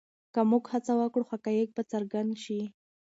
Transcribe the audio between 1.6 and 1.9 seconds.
به